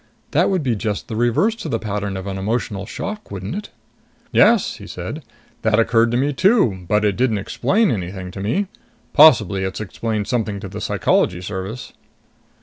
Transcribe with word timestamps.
That 0.31 0.49
would 0.49 0.63
be 0.63 0.75
just 0.75 1.07
the 1.09 1.15
reverse 1.15 1.53
to 1.57 1.69
the 1.69 1.77
pattern 1.77 2.17
of 2.17 2.25
an 2.25 2.39
emotional 2.39 2.87
shock, 2.87 3.29
wouldn't 3.29 3.53
it?" 3.53 3.69
"Yes," 4.31 4.77
he 4.77 4.87
said. 4.87 5.23
"That 5.61 5.77
occurred 5.77 6.09
to 6.09 6.17
me 6.17 6.33
too, 6.33 6.85
but 6.87 7.05
it 7.05 7.15
didn't 7.15 7.37
explain 7.37 7.91
anything 7.91 8.31
to 8.31 8.39
me. 8.41 8.65
Possibly 9.13 9.63
it's 9.63 9.79
explained 9.79 10.25
something 10.27 10.59
to 10.59 10.67
the 10.67 10.81
Psychology 10.81 11.39
Service." 11.39 11.93